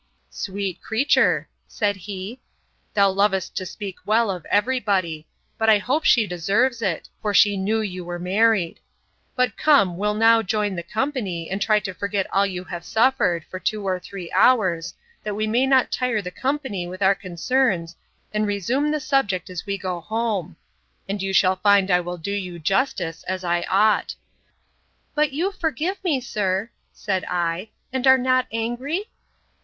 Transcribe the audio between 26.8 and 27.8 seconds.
said I,